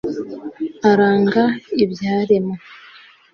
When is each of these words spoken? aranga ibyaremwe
aranga 0.89 1.43
ibyaremwe 1.83 2.55